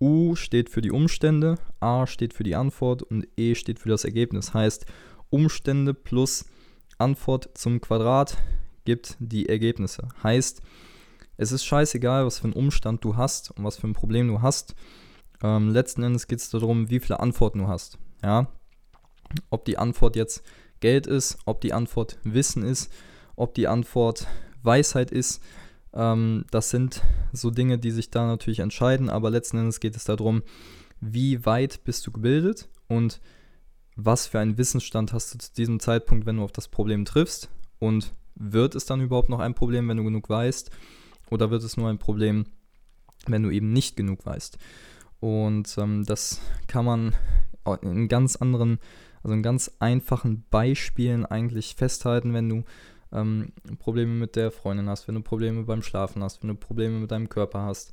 U 0.00 0.36
steht 0.36 0.70
für 0.70 0.80
die 0.80 0.92
Umstände, 0.92 1.56
A 1.80 2.06
steht 2.06 2.34
für 2.34 2.44
die 2.44 2.54
Antwort 2.54 3.02
und 3.02 3.26
E 3.36 3.54
steht 3.54 3.80
für 3.80 3.88
das 3.88 4.04
Ergebnis. 4.04 4.54
Heißt, 4.54 4.86
Umstände 5.30 5.92
plus 5.92 6.44
Antwort 6.98 7.50
zum 7.54 7.80
Quadrat 7.80 8.36
gibt 8.84 9.16
die 9.18 9.48
Ergebnisse. 9.48 10.08
Heißt, 10.22 10.62
es 11.36 11.52
ist 11.52 11.64
scheißegal, 11.64 12.26
was 12.26 12.38
für 12.38 12.44
einen 12.44 12.52
Umstand 12.52 13.04
du 13.04 13.16
hast 13.16 13.50
und 13.52 13.64
was 13.64 13.76
für 13.76 13.86
ein 13.86 13.92
Problem 13.92 14.28
du 14.28 14.42
hast. 14.42 14.74
Ähm, 15.42 15.70
letzten 15.70 16.02
Endes 16.02 16.26
geht 16.26 16.40
es 16.40 16.50
darum, 16.50 16.90
wie 16.90 17.00
viele 17.00 17.20
Antworten 17.20 17.60
du 17.60 17.68
hast. 17.68 17.98
Ja? 18.22 18.48
Ob 19.50 19.64
die 19.64 19.78
Antwort 19.78 20.16
jetzt 20.16 20.42
Geld 20.80 21.06
ist, 21.06 21.38
ob 21.44 21.60
die 21.60 21.72
Antwort 21.72 22.18
Wissen 22.24 22.62
ist, 22.62 22.92
ob 23.36 23.54
die 23.54 23.68
Antwort 23.68 24.26
Weisheit 24.62 25.10
ist. 25.10 25.42
Ähm, 25.92 26.44
das 26.50 26.70
sind 26.70 27.02
so 27.32 27.50
Dinge, 27.50 27.78
die 27.78 27.90
sich 27.90 28.10
da 28.10 28.26
natürlich 28.26 28.60
entscheiden, 28.60 29.10
aber 29.10 29.30
letzten 29.30 29.58
Endes 29.58 29.80
geht 29.80 29.96
es 29.96 30.04
darum, 30.04 30.42
wie 31.00 31.44
weit 31.46 31.84
bist 31.84 32.06
du 32.06 32.12
gebildet 32.12 32.68
und 32.88 33.20
was 33.96 34.26
für 34.26 34.38
einen 34.38 34.58
Wissensstand 34.58 35.12
hast 35.12 35.34
du 35.34 35.38
zu 35.38 35.52
diesem 35.54 35.80
Zeitpunkt, 35.80 36.26
wenn 36.26 36.36
du 36.36 36.44
auf 36.44 36.52
das 36.52 36.68
Problem 36.68 37.04
triffst 37.04 37.48
und 37.78 38.12
wird 38.36 38.74
es 38.74 38.86
dann 38.86 39.00
überhaupt 39.00 39.28
noch 39.28 39.40
ein 39.40 39.54
Problem, 39.54 39.88
wenn 39.88 39.96
du 39.96 40.04
genug 40.04 40.28
weißt 40.28 40.70
oder 41.30 41.50
wird 41.50 41.62
es 41.62 41.76
nur 41.76 41.88
ein 41.88 41.98
Problem, 41.98 42.46
wenn 43.26 43.42
du 43.42 43.50
eben 43.50 43.72
nicht 43.72 43.96
genug 43.96 44.24
weißt. 44.24 44.58
Und 45.20 45.76
ähm, 45.78 46.04
das 46.04 46.40
kann 46.68 46.84
man 46.84 47.14
in 47.82 48.08
ganz 48.08 48.36
anderen, 48.36 48.78
also 49.22 49.34
in 49.34 49.42
ganz 49.42 49.70
einfachen 49.78 50.44
Beispielen 50.50 51.26
eigentlich 51.26 51.74
festhalten, 51.76 52.34
wenn 52.34 52.48
du 52.48 52.64
ähm, 53.12 53.52
Probleme 53.78 54.12
mit 54.12 54.36
der 54.36 54.50
Freundin 54.50 54.88
hast, 54.88 55.08
wenn 55.08 55.14
du 55.14 55.22
Probleme 55.22 55.64
beim 55.64 55.82
Schlafen 55.82 56.22
hast, 56.22 56.42
wenn 56.42 56.48
du 56.48 56.54
Probleme 56.54 56.98
mit 57.00 57.10
deinem 57.10 57.28
Körper 57.28 57.62
hast, 57.62 57.92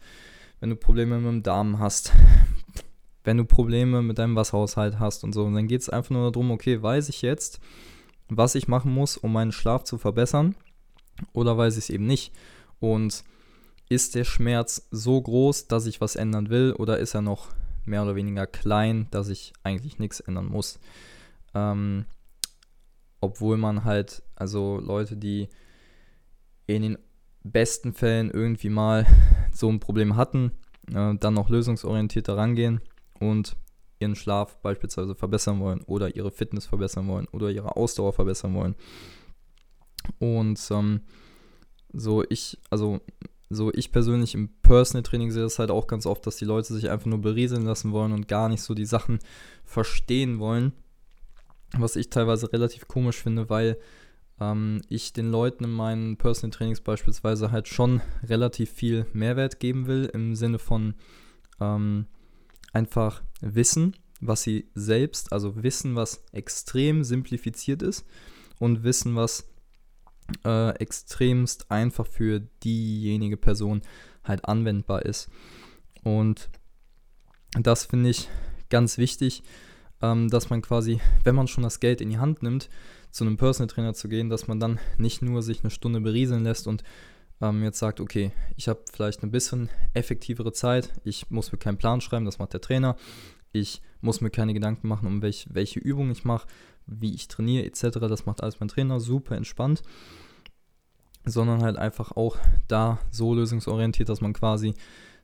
wenn 0.60 0.70
du 0.70 0.76
Probleme 0.76 1.18
mit 1.18 1.28
dem 1.28 1.44
Darm 1.44 1.80
hast, 1.80 2.12
wenn 3.24 3.38
du 3.38 3.46
Probleme 3.46 4.02
mit 4.02 4.18
deinem 4.18 4.36
Wasserhaushalt 4.36 5.00
hast 5.00 5.24
und 5.24 5.34
so. 5.34 5.46
Und 5.46 5.54
dann 5.54 5.68
geht 5.68 5.82
es 5.82 5.90
einfach 5.90 6.12
nur 6.12 6.32
darum, 6.32 6.52
okay, 6.52 6.82
weiß 6.82 7.10
ich 7.10 7.22
jetzt, 7.22 7.60
was 8.28 8.56
ich 8.56 8.68
machen 8.68 8.94
muss, 8.94 9.18
um 9.18 9.34
meinen 9.34 9.52
Schlaf 9.52 9.84
zu 9.84 9.98
verbessern, 9.98 10.56
oder 11.34 11.58
weiß 11.58 11.78
ich 11.78 11.86
es 11.86 11.90
eben 11.90 12.06
nicht. 12.06 12.34
Und 12.80 13.24
ist 13.90 14.16
der 14.16 14.24
Schmerz 14.24 14.88
so 14.92 15.22
groß, 15.22 15.68
dass 15.68 15.86
ich 15.86 16.02
was 16.02 16.16
ändern 16.16 16.50
will 16.50 16.74
oder 16.74 16.98
ist 17.00 17.14
er 17.14 17.22
noch 17.22 17.50
mehr 17.86 18.04
oder 18.04 18.16
weniger 18.16 18.48
klein, 18.48 19.08
dass 19.12 19.30
ich 19.30 19.54
eigentlich 19.64 20.00
nichts 20.00 20.20
ändern 20.20 20.48
muss? 20.48 20.80
Ähm, 21.56 22.06
obwohl 23.22 23.58
man 23.58 23.84
halt, 23.84 24.22
also 24.36 24.80
Leute, 24.80 25.18
die 25.18 25.50
in 26.68 26.84
den 26.84 26.98
besten 27.44 27.94
Fällen 27.94 28.30
irgendwie 28.30 28.70
mal 28.70 29.06
so 29.52 29.70
ein 29.70 29.80
Problem 29.80 30.16
hatten, 30.16 30.52
äh, 30.94 31.16
dann 31.16 31.34
noch 31.34 31.50
lösungsorientierter 31.50 32.38
rangehen 32.38 32.82
und 33.20 33.56
ihren 34.00 34.16
Schlaf 34.16 34.58
beispielsweise 34.62 35.16
verbessern 35.16 35.60
wollen 35.60 35.82
oder 35.84 36.16
ihre 36.16 36.32
Fitness 36.32 36.66
verbessern 36.66 37.08
wollen 37.08 37.28
oder 37.32 37.50
ihre 37.50 37.76
Ausdauer 37.78 38.14
verbessern 38.14 38.54
wollen. 38.54 38.76
Und 40.20 40.60
ähm, 40.72 41.02
so 41.94 42.24
ich, 42.30 42.60
also 42.70 43.00
so 43.50 43.72
ich 43.74 43.92
persönlich 43.92 44.34
im 44.34 44.50
Personal 44.62 45.04
Training 45.04 45.32
sehe 45.32 45.44
das 45.44 45.60
halt 45.60 45.72
auch 45.72 45.88
ganz 45.88 46.06
oft, 46.06 46.28
dass 46.28 46.36
die 46.36 46.46
Leute 46.46 46.74
sich 46.74 46.90
einfach 46.90 47.06
nur 47.06 47.22
berieseln 47.22 47.64
lassen 47.64 47.92
wollen 47.92 48.12
und 48.12 48.28
gar 48.28 48.50
nicht 48.50 48.62
so 48.62 48.74
die 48.74 48.86
Sachen 48.86 49.20
verstehen 49.64 50.40
wollen. 50.40 50.74
Was 51.78 51.96
ich 51.96 52.10
teilweise 52.10 52.52
relativ 52.52 52.88
komisch 52.88 53.22
finde, 53.22 53.50
weil 53.50 53.78
ähm, 54.40 54.82
ich 54.90 55.14
den 55.14 55.32
Leuten 55.32 55.64
in 55.66 55.72
meinen 55.72 56.18
Personal 56.18 56.52
Trainings 56.52 56.82
beispielsweise 56.82 57.52
halt 57.52 57.68
schon 57.68 58.02
relativ 58.24 58.72
viel 58.72 59.06
Mehrwert 59.14 59.60
geben 59.60 59.88
will, 59.88 60.10
im 60.14 60.36
Sinne 60.36 60.60
von 60.60 60.96
ähm, 61.60 62.08
einfach 62.74 63.24
Wissen, 63.42 63.96
was 64.22 64.44
sie 64.44 64.70
selbst, 64.74 65.32
also 65.32 65.64
Wissen, 65.64 65.96
was 65.96 66.24
extrem 66.32 67.04
simplifiziert 67.04 67.82
ist 67.82 68.06
und 68.60 68.84
Wissen, 68.84 69.16
was 69.16 69.50
äh, 70.44 70.72
extremst 70.78 71.70
einfach 71.72 72.08
für 72.08 72.42
diejenige 72.64 73.38
Person 73.38 73.82
halt 74.24 74.46
anwendbar 74.46 75.04
ist. 75.04 75.30
Und 76.04 76.50
das 77.54 77.86
finde 77.86 78.10
ich 78.10 78.28
ganz 78.70 78.98
wichtig, 78.98 79.44
ähm, 80.02 80.30
dass 80.30 80.50
man 80.50 80.62
quasi, 80.62 81.00
wenn 81.24 81.36
man 81.36 81.48
schon 81.48 81.64
das 81.64 81.80
Geld 81.80 82.02
in 82.02 82.10
die 82.10 82.18
Hand 82.18 82.44
nimmt, 82.44 82.70
zu 83.12 83.24
einem 83.24 83.38
Personal 83.38 83.68
Trainer 83.68 83.94
zu 83.94 84.10
gehen, 84.10 84.30
dass 84.30 84.48
man 84.48 84.60
dann 84.60 84.80
nicht 84.98 85.22
nur 85.22 85.42
sich 85.42 85.64
eine 85.64 85.72
Stunde 85.72 86.02
berieseln 86.02 86.44
lässt 86.44 86.68
und 86.68 86.84
ähm, 87.42 87.64
jetzt 87.64 87.80
sagt, 87.80 88.00
okay, 88.00 88.32
ich 88.56 88.68
habe 88.68 88.82
vielleicht 88.92 89.24
ein 89.24 89.32
bisschen 89.32 89.70
effektivere 89.94 90.52
Zeit, 90.54 90.94
ich 91.04 91.30
muss 91.30 91.52
mir 91.52 91.58
keinen 91.58 91.78
Plan 91.78 92.02
schreiben, 92.02 92.26
das 92.26 92.40
macht 92.40 92.54
der 92.54 92.62
Trainer, 92.62 92.96
ich 93.52 93.82
muss 94.02 94.22
mir 94.22 94.30
keine 94.30 94.54
Gedanken 94.54 94.88
machen, 94.88 95.08
um 95.08 95.22
welch, 95.22 95.48
welche 95.50 95.80
Übung 95.80 96.12
ich 96.12 96.26
mache, 96.26 96.48
wie 96.88 97.14
ich 97.14 97.28
trainiere 97.28 97.66
etc. 97.66 98.00
Das 98.02 98.26
macht 98.26 98.44
alles 98.44 98.60
mein 98.60 98.70
Trainer, 98.70 99.00
super 99.00 99.36
entspannt. 99.36 99.82
Sondern 101.28 101.64
halt 101.64 101.78
einfach 101.78 102.12
auch 102.12 102.38
da 102.68 103.00
so 103.10 103.34
lösungsorientiert, 103.34 104.10
dass 104.10 104.22
man 104.22 104.34
quasi 104.34 104.76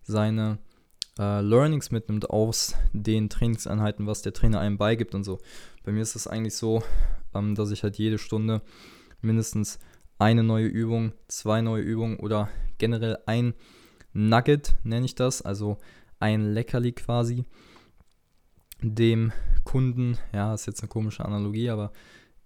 seine 0.01 0.57
äh, 1.19 1.41
Learnings 1.41 1.91
mitnimmt 1.91 2.29
aus 2.29 2.75
den 2.93 3.29
Trainingseinheiten, 3.29 4.07
was 4.07 4.21
der 4.21 4.33
Trainer 4.33 4.59
einem 4.59 4.77
beigibt 4.77 5.15
und 5.15 5.23
so. 5.23 5.39
Bei 5.83 5.91
mir 5.91 6.01
ist 6.01 6.15
es 6.15 6.27
eigentlich 6.27 6.55
so, 6.55 6.83
ähm, 7.33 7.55
dass 7.55 7.71
ich 7.71 7.83
halt 7.83 7.97
jede 7.97 8.17
Stunde 8.17 8.61
mindestens 9.21 9.79
eine 10.19 10.43
neue 10.43 10.67
Übung, 10.67 11.13
zwei 11.27 11.61
neue 11.61 11.81
Übungen 11.81 12.17
oder 12.17 12.49
generell 12.77 13.17
ein 13.25 13.53
Nugget, 14.13 14.75
nenne 14.83 15.05
ich 15.05 15.15
das, 15.15 15.41
also 15.41 15.77
ein 16.19 16.53
Leckerli 16.53 16.91
quasi, 16.91 17.45
dem 18.81 19.31
Kunden, 19.63 20.17
ja, 20.33 20.53
ist 20.53 20.67
jetzt 20.67 20.81
eine 20.81 20.89
komische 20.89 21.25
Analogie, 21.25 21.69
aber 21.69 21.91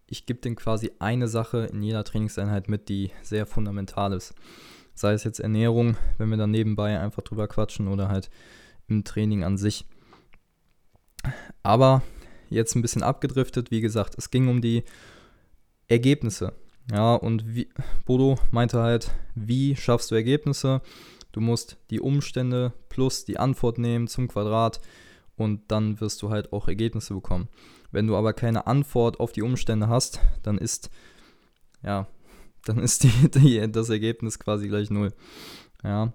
ich 0.07 0.25
gebe 0.25 0.39
dem 0.39 0.55
quasi 0.55 0.91
eine 0.99 1.27
Sache 1.27 1.65
in 1.71 1.81
jeder 1.81 2.03
Trainingseinheit 2.03 2.69
mit, 2.69 2.89
die 2.89 3.11
sehr 3.23 3.45
fundamental 3.45 4.13
ist. 4.13 4.33
Sei 4.95 5.13
es 5.13 5.23
jetzt 5.23 5.39
Ernährung, 5.39 5.97
wenn 6.17 6.29
wir 6.29 6.37
dann 6.37 6.51
nebenbei 6.51 6.99
einfach 6.99 7.21
drüber 7.21 7.47
quatschen 7.47 7.87
oder 7.87 8.07
halt 8.07 8.29
im 8.87 9.03
Training 9.03 9.43
an 9.43 9.57
sich. 9.57 9.85
Aber 11.63 12.01
jetzt 12.49 12.75
ein 12.75 12.81
bisschen 12.81 13.03
abgedriftet, 13.03 13.71
wie 13.71 13.81
gesagt, 13.81 14.15
es 14.17 14.31
ging 14.31 14.47
um 14.47 14.61
die 14.61 14.83
Ergebnisse. 15.87 16.53
Ja, 16.91 17.15
und 17.15 17.55
wie, 17.55 17.69
Bodo 18.05 18.37
meinte 18.51 18.79
halt, 18.81 19.11
wie 19.33 19.75
schaffst 19.75 20.11
du 20.11 20.15
Ergebnisse? 20.15 20.81
Du 21.31 21.41
musst 21.41 21.77
die 21.89 21.99
Umstände 21.99 22.73
plus 22.89 23.25
die 23.25 23.37
Antwort 23.37 23.77
nehmen 23.77 24.07
zum 24.07 24.27
Quadrat 24.27 24.79
und 25.35 25.63
dann 25.69 25.99
wirst 25.99 26.21
du 26.21 26.29
halt 26.29 26.53
auch 26.53 26.67
Ergebnisse 26.67 27.13
bekommen. 27.13 27.49
Wenn 27.91 28.07
du 28.07 28.15
aber 28.15 28.33
keine 28.33 28.67
Antwort 28.67 29.19
auf 29.19 29.31
die 29.31 29.41
Umstände 29.41 29.89
hast, 29.89 30.19
dann 30.43 30.57
ist 30.57 30.89
ja, 31.83 32.07
dann 32.65 32.79
ist 32.79 33.03
die, 33.03 33.29
die, 33.33 33.71
das 33.71 33.89
Ergebnis 33.89 34.39
quasi 34.39 34.67
gleich 34.67 34.89
null. 34.89 35.13
Ja, 35.83 36.13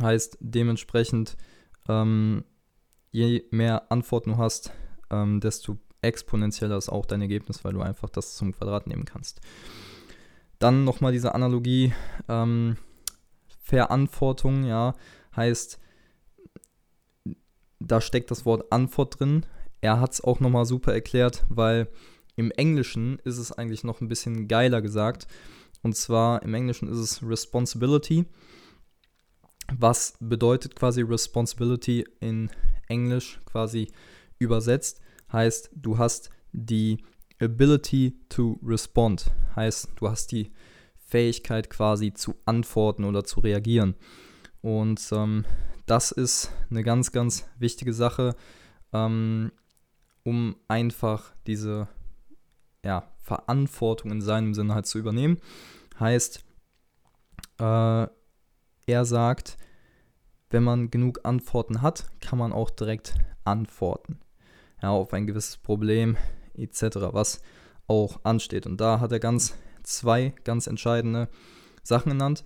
heißt 0.00 0.38
dementsprechend, 0.40 1.36
ähm, 1.88 2.44
je 3.10 3.44
mehr 3.50 3.90
Antworten 3.90 4.30
du 4.30 4.36
hast, 4.38 4.72
ähm, 5.10 5.40
desto 5.40 5.78
exponentieller 6.02 6.76
ist 6.76 6.88
auch 6.88 7.04
dein 7.04 7.20
Ergebnis, 7.20 7.64
weil 7.64 7.72
du 7.72 7.82
einfach 7.82 8.08
das 8.08 8.36
zum 8.36 8.52
Quadrat 8.52 8.86
nehmen 8.86 9.04
kannst. 9.04 9.40
Dann 10.58 10.84
nochmal 10.84 11.12
diese 11.12 11.34
Analogie, 11.34 11.92
ähm, 12.28 12.76
Verantwortung, 13.62 14.64
ja, 14.64 14.94
heißt, 15.34 15.78
da 17.78 18.00
steckt 18.00 18.30
das 18.30 18.44
Wort 18.44 18.70
Antwort 18.72 19.18
drin. 19.18 19.46
Er 19.80 20.00
hat 20.00 20.12
es 20.12 20.20
auch 20.20 20.40
nochmal 20.40 20.66
super 20.66 20.92
erklärt, 20.92 21.44
weil 21.48 21.88
im 22.40 22.50
Englischen 22.50 23.18
ist 23.24 23.38
es 23.38 23.52
eigentlich 23.52 23.84
noch 23.84 24.00
ein 24.00 24.08
bisschen 24.08 24.48
geiler 24.48 24.82
gesagt. 24.82 25.26
Und 25.82 25.94
zwar 25.94 26.42
im 26.42 26.54
Englischen 26.54 26.88
ist 26.88 26.98
es 26.98 27.22
Responsibility. 27.22 28.26
Was 29.78 30.14
bedeutet 30.20 30.74
quasi 30.74 31.02
Responsibility 31.02 32.04
in 32.20 32.50
Englisch 32.88 33.40
quasi 33.46 33.92
übersetzt. 34.38 35.00
Heißt, 35.32 35.70
du 35.74 35.98
hast 35.98 36.30
die 36.52 37.04
Ability 37.40 38.18
to 38.28 38.58
respond. 38.64 39.30
Heißt, 39.54 39.90
du 39.96 40.08
hast 40.08 40.32
die 40.32 40.52
Fähigkeit 41.06 41.70
quasi 41.70 42.12
zu 42.12 42.34
antworten 42.44 43.04
oder 43.04 43.24
zu 43.24 43.40
reagieren. 43.40 43.94
Und 44.60 45.00
ähm, 45.12 45.44
das 45.86 46.10
ist 46.10 46.50
eine 46.70 46.82
ganz, 46.82 47.12
ganz 47.12 47.46
wichtige 47.58 47.92
Sache, 47.92 48.34
ähm, 48.92 49.52
um 50.24 50.56
einfach 50.68 51.32
diese 51.46 51.88
ja, 52.84 53.08
Verantwortung 53.18 54.10
in 54.10 54.20
seinem 54.20 54.54
Sinne 54.54 54.74
halt 54.74 54.86
zu 54.86 54.98
übernehmen. 54.98 55.38
Heißt, 55.98 56.44
äh, 57.58 58.06
er 58.86 59.04
sagt, 59.04 59.56
wenn 60.50 60.64
man 60.64 60.90
genug 60.90 61.20
Antworten 61.24 61.82
hat, 61.82 62.06
kann 62.20 62.38
man 62.38 62.52
auch 62.52 62.70
direkt 62.70 63.14
antworten. 63.44 64.20
Ja, 64.82 64.90
auf 64.90 65.12
ein 65.12 65.26
gewisses 65.26 65.58
Problem 65.58 66.16
etc., 66.54 66.96
was 67.12 67.40
auch 67.86 68.20
ansteht. 68.24 68.66
Und 68.66 68.80
da 68.80 69.00
hat 69.00 69.12
er 69.12 69.20
ganz 69.20 69.54
zwei 69.82 70.34
ganz 70.44 70.66
entscheidende 70.66 71.28
Sachen 71.82 72.10
genannt, 72.10 72.44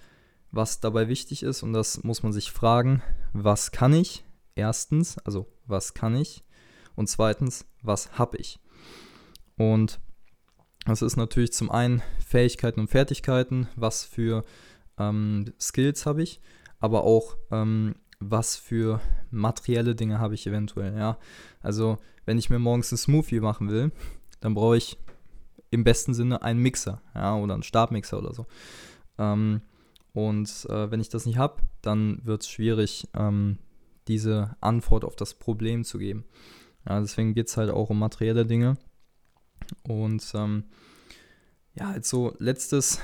was 0.50 0.80
dabei 0.80 1.08
wichtig 1.08 1.42
ist. 1.42 1.62
Und 1.62 1.72
das 1.72 2.02
muss 2.02 2.22
man 2.22 2.32
sich 2.32 2.50
fragen, 2.50 3.02
was 3.32 3.72
kann 3.72 3.92
ich? 3.92 4.24
Erstens, 4.54 5.18
also 5.18 5.46
was 5.66 5.94
kann 5.94 6.14
ich? 6.14 6.44
Und 6.94 7.08
zweitens, 7.08 7.66
was 7.82 8.18
habe 8.18 8.36
ich? 8.36 8.60
Und 9.56 10.00
das 10.84 11.02
ist 11.02 11.16
natürlich 11.16 11.52
zum 11.52 11.70
einen 11.70 12.02
Fähigkeiten 12.24 12.80
und 12.80 12.88
Fertigkeiten, 12.88 13.68
was 13.76 14.04
für 14.04 14.44
ähm, 14.98 15.52
Skills 15.60 16.06
habe 16.06 16.22
ich, 16.22 16.40
aber 16.78 17.04
auch 17.04 17.36
ähm, 17.50 17.94
was 18.20 18.56
für 18.56 19.00
materielle 19.30 19.94
Dinge 19.94 20.18
habe 20.18 20.34
ich 20.34 20.46
eventuell, 20.46 20.96
ja. 20.96 21.18
Also 21.60 21.98
wenn 22.24 22.38
ich 22.38 22.50
mir 22.50 22.58
morgens 22.58 22.92
einen 22.92 22.98
Smoothie 22.98 23.40
machen 23.40 23.68
will, 23.68 23.92
dann 24.40 24.54
brauche 24.54 24.76
ich 24.76 24.98
im 25.70 25.84
besten 25.84 26.14
Sinne 26.14 26.42
einen 26.42 26.60
Mixer, 26.60 27.02
ja, 27.14 27.36
oder 27.36 27.54
einen 27.54 27.62
Stabmixer 27.62 28.18
oder 28.18 28.32
so. 28.32 28.46
Ähm, 29.18 29.62
und 30.12 30.66
äh, 30.70 30.90
wenn 30.90 31.00
ich 31.00 31.08
das 31.08 31.26
nicht 31.26 31.38
habe, 31.38 31.62
dann 31.82 32.20
wird 32.24 32.42
es 32.42 32.48
schwierig, 32.48 33.08
ähm, 33.14 33.58
diese 34.06 34.56
Antwort 34.60 35.04
auf 35.04 35.16
das 35.16 35.34
Problem 35.34 35.84
zu 35.84 35.98
geben. 35.98 36.24
Ja, 36.88 37.00
deswegen 37.00 37.34
geht 37.34 37.48
es 37.48 37.56
halt 37.56 37.70
auch 37.70 37.90
um 37.90 37.98
materielle 37.98 38.46
Dinge. 38.46 38.76
Und 39.82 40.32
ähm, 40.34 40.64
ja, 41.74 41.90
als 41.90 42.08
so 42.08 42.34
letztes 42.38 43.00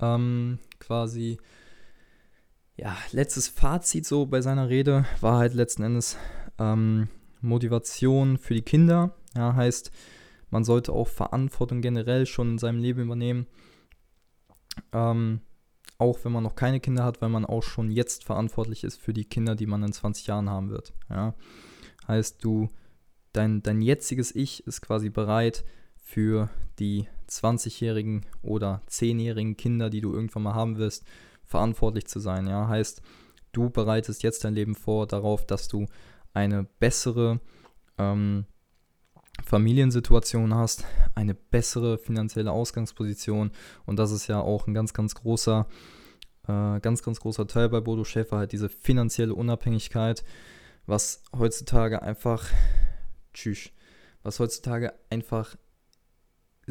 ähm, 0.00 0.58
quasi, 0.78 1.38
ja, 2.76 2.96
letztes 3.12 3.48
Fazit 3.48 4.06
so 4.06 4.26
bei 4.26 4.40
seiner 4.40 4.68
Rede 4.68 5.04
war 5.20 5.38
halt 5.38 5.54
letzten 5.54 5.82
Endes 5.82 6.16
ähm, 6.58 7.08
Motivation 7.40 8.38
für 8.38 8.54
die 8.54 8.62
Kinder. 8.62 9.14
Ja, 9.36 9.54
heißt, 9.54 9.90
man 10.50 10.64
sollte 10.64 10.92
auch 10.92 11.08
Verantwortung 11.08 11.80
generell 11.80 12.26
schon 12.26 12.52
in 12.52 12.58
seinem 12.58 12.80
Leben 12.80 13.00
übernehmen. 13.00 13.46
Ähm, 14.92 15.40
auch 15.98 16.18
wenn 16.24 16.32
man 16.32 16.42
noch 16.42 16.54
keine 16.54 16.80
Kinder 16.80 17.04
hat, 17.04 17.20
weil 17.20 17.28
man 17.28 17.44
auch 17.44 17.62
schon 17.62 17.90
jetzt 17.90 18.24
verantwortlich 18.24 18.84
ist 18.84 19.00
für 19.00 19.12
die 19.12 19.26
Kinder, 19.26 19.54
die 19.54 19.66
man 19.66 19.82
in 19.82 19.92
20 19.92 20.26
Jahren 20.26 20.48
haben 20.48 20.70
wird. 20.70 20.94
Ja? 21.10 21.34
Heißt, 22.08 22.42
du, 22.42 22.68
dein, 23.32 23.62
dein 23.62 23.82
jetziges 23.82 24.34
Ich 24.34 24.66
ist 24.66 24.80
quasi 24.80 25.10
bereit 25.10 25.64
für 26.10 26.50
die 26.80 27.06
20-jährigen 27.28 28.26
oder 28.42 28.82
10-jährigen 28.90 29.56
Kinder, 29.56 29.90
die 29.90 30.00
du 30.00 30.12
irgendwann 30.12 30.42
mal 30.42 30.54
haben 30.54 30.76
wirst, 30.76 31.04
verantwortlich 31.44 32.08
zu 32.08 32.18
sein. 32.18 32.48
Ja? 32.48 32.66
Heißt, 32.66 33.00
du 33.52 33.70
bereitest 33.70 34.24
jetzt 34.24 34.44
dein 34.44 34.54
Leben 34.54 34.74
vor 34.74 35.06
darauf, 35.06 35.46
dass 35.46 35.68
du 35.68 35.86
eine 36.34 36.64
bessere 36.64 37.38
ähm, 37.96 38.44
Familiensituation 39.44 40.52
hast, 40.52 40.84
eine 41.14 41.34
bessere 41.34 41.96
finanzielle 41.96 42.50
Ausgangsposition 42.50 43.52
und 43.86 43.98
das 43.98 44.10
ist 44.10 44.26
ja 44.26 44.40
auch 44.40 44.66
ein 44.66 44.74
ganz, 44.74 44.92
ganz 44.92 45.14
großer, 45.14 45.68
äh, 46.48 46.80
ganz, 46.80 47.02
ganz 47.04 47.20
großer 47.20 47.46
Teil 47.46 47.68
bei 47.68 47.80
Bodo 47.80 48.02
Schäfer, 48.02 48.38
halt 48.38 48.50
diese 48.50 48.68
finanzielle 48.68 49.34
Unabhängigkeit, 49.34 50.24
was 50.86 51.22
heutzutage 51.36 52.02
einfach, 52.02 52.44
tschüss, 53.32 53.70
was 54.24 54.40
heutzutage 54.40 54.92
einfach 55.08 55.56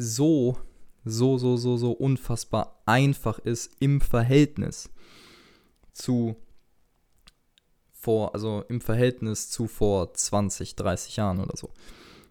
so, 0.00 0.58
so, 1.04 1.38
so, 1.38 1.56
so, 1.56 1.76
so 1.76 1.92
unfassbar 1.92 2.82
einfach 2.86 3.38
ist 3.38 3.70
im 3.80 4.00
Verhältnis 4.00 4.90
zu 5.92 6.36
vor, 7.92 8.34
also 8.34 8.64
im 8.68 8.80
Verhältnis 8.80 9.50
zu 9.50 9.66
vor 9.66 10.14
20, 10.14 10.74
30 10.76 11.16
Jahren 11.16 11.40
oder 11.40 11.56
so. 11.56 11.70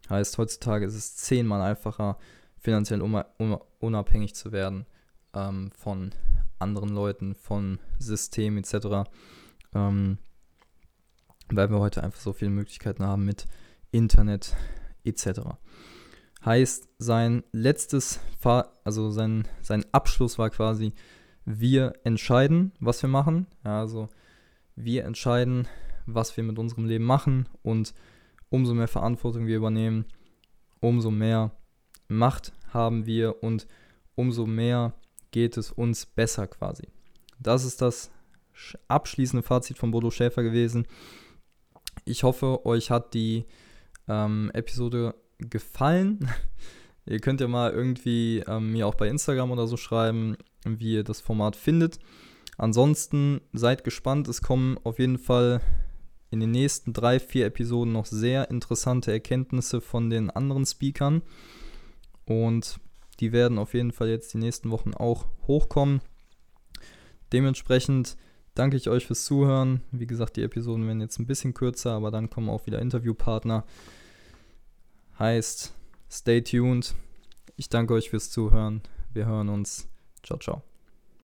Heißt, 0.10 0.38
heutzutage 0.40 0.86
ist 0.86 0.96
es 0.96 1.16
zehnmal 1.16 1.62
einfacher, 1.62 2.18
finanziell 2.58 3.02
unabhängig 3.80 4.34
zu 4.34 4.52
werden 4.52 4.88
ähm, 5.34 5.72
von 5.78 6.12
anderen 6.58 6.90
Leuten, 6.90 7.36
von 7.36 7.80
Systemen 8.00 8.64
etc. 8.64 9.10
Ähm, 9.76 10.18
weil 11.50 11.70
wir 11.70 11.80
heute 11.80 12.04
einfach 12.04 12.20
so 12.20 12.34
viele 12.34 12.52
Möglichkeiten 12.52 13.04
haben 13.04 13.26
mit 13.26 13.46
Internet 13.92 14.56
etc. 15.04 15.42
Heißt, 16.46 16.88
sein 16.98 17.44
letztes, 17.52 18.20
Fahr 18.40 18.74
also 18.84 19.12
sein, 19.12 19.48
sein 19.62 19.86
Abschluss 19.92 20.38
war 20.40 20.50
quasi, 20.50 20.94
wir 21.46 21.94
entscheiden, 22.04 22.72
was 22.80 23.02
wir 23.02 23.10
machen. 23.10 23.48
Ja, 23.66 23.80
also 23.80 24.10
wir 24.76 25.04
entscheiden, 25.06 25.68
was 26.06 26.36
wir 26.38 26.44
mit 26.44 26.58
unserem 26.58 26.86
Leben 26.86 27.04
machen 27.04 27.50
und 27.62 27.94
umso 28.50 28.74
mehr 28.74 28.88
Verantwortung 28.88 29.48
wir 29.48 29.58
übernehmen, 29.58 30.06
umso 30.80 31.12
mehr 31.12 31.52
Macht 32.08 32.54
haben 32.74 33.06
wir 33.06 33.44
und 33.44 33.68
umso 34.16 34.46
mehr 34.46 34.94
geht 35.32 35.58
es 35.58 35.72
uns 35.72 36.06
besser 36.06 36.48
quasi. 36.48 36.88
Das 37.40 37.64
ist 37.64 37.82
das 37.82 38.12
abschließende 38.88 39.44
Fazit 39.44 39.78
von 39.78 39.92
Bodo 39.92 40.10
Schäfer 40.12 40.44
gewesen. 40.44 40.88
Ich 42.06 42.24
hoffe, 42.24 42.66
euch 42.66 42.90
hat 42.90 43.14
die 43.14 43.46
ähm, 44.08 44.50
Episode 44.54 45.14
gefallen. 45.40 46.30
ihr 47.06 47.20
könnt 47.20 47.42
ja 47.42 47.48
mal 47.48 47.72
irgendwie 47.72 48.44
ähm, 48.48 48.72
mir 48.72 48.88
auch 48.88 48.96
bei 48.96 49.08
Instagram 49.08 49.52
oder 49.52 49.68
so 49.68 49.78
schreiben, 49.78 50.38
wie 50.66 50.94
ihr 50.94 51.04
das 51.04 51.22
Format 51.22 51.56
findet. 51.56 52.00
Ansonsten 52.58 53.42
seid 53.54 53.84
gespannt, 53.84 54.28
es 54.28 54.42
kommen 54.42 54.78
auf 54.84 55.00
jeden 55.00 55.18
Fall 55.18 55.62
in 56.32 56.40
den 56.40 56.52
nächsten 56.52 56.94
drei, 56.94 57.20
vier 57.20 57.46
Episoden 57.46 57.94
noch 57.94 58.06
sehr 58.06 58.52
interessante 58.52 59.12
Erkenntnisse 59.12 59.82
von 59.82 60.10
den 60.10 60.30
anderen 60.30 60.66
Speakern. 60.66 61.22
Und 62.26 62.80
die 63.20 63.32
werden 63.32 63.58
auf 63.58 63.74
jeden 63.74 63.92
Fall 63.92 64.10
jetzt 64.10 64.34
die 64.34 64.38
nächsten 64.38 64.72
Wochen 64.72 64.94
auch 64.94 65.26
hochkommen. 65.48 66.02
Dementsprechend 67.34 68.18
danke 68.56 68.78
ich 68.78 68.90
euch 68.90 69.08
fürs 69.08 69.26
Zuhören. 69.26 69.82
Wie 69.92 70.08
gesagt, 70.08 70.38
die 70.38 70.44
Episoden 70.44 70.86
werden 70.86 71.02
jetzt 71.02 71.20
ein 71.20 71.28
bisschen 71.28 71.54
kürzer, 71.54 71.92
aber 71.92 72.12
dann 72.12 72.30
kommen 72.30 72.50
auch 72.50 72.66
wieder 72.66 72.80
Interviewpartner. 72.80 73.66
Heißt, 75.20 75.74
stay 76.10 76.42
tuned. 76.42 76.96
Ich 77.58 77.68
danke 77.68 77.94
euch 77.94 78.10
fürs 78.10 78.32
Zuhören. 78.32 78.82
Wir 79.12 79.26
hören 79.26 79.50
uns. 79.50 79.90
Ciao, 80.24 80.40
ciao. 80.40 80.69